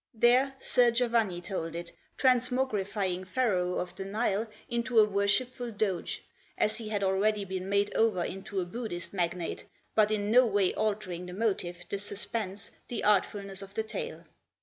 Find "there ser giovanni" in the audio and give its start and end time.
0.15-1.41